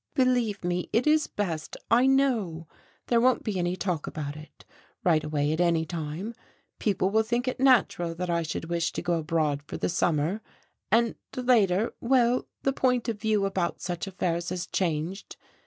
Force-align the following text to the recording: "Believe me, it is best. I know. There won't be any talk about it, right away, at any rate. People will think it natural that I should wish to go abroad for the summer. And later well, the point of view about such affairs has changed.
"Believe 0.15 0.63
me, 0.63 0.89
it 0.91 1.05
is 1.05 1.27
best. 1.27 1.77
I 1.91 2.07
know. 2.07 2.67
There 3.05 3.21
won't 3.21 3.43
be 3.43 3.59
any 3.59 3.75
talk 3.75 4.07
about 4.07 4.35
it, 4.35 4.65
right 5.03 5.23
away, 5.23 5.53
at 5.53 5.61
any 5.61 5.85
rate. 5.93 6.33
People 6.79 7.11
will 7.11 7.21
think 7.21 7.47
it 7.47 7.59
natural 7.59 8.15
that 8.15 8.27
I 8.27 8.41
should 8.41 8.65
wish 8.65 8.91
to 8.93 9.03
go 9.03 9.19
abroad 9.19 9.61
for 9.61 9.77
the 9.77 9.89
summer. 9.89 10.41
And 10.91 11.13
later 11.37 11.93
well, 12.01 12.47
the 12.63 12.73
point 12.73 13.09
of 13.09 13.21
view 13.21 13.45
about 13.45 13.79
such 13.79 14.07
affairs 14.07 14.49
has 14.49 14.65
changed. 14.65 15.37